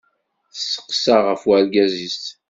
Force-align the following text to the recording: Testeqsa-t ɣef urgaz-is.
Testeqsa-t 0.53 1.23
ɣef 1.27 1.41
urgaz-is. 1.53 2.23